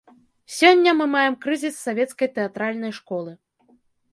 [0.59, 3.31] Сёння мы маем крызіс савецкай тэатральнай школы.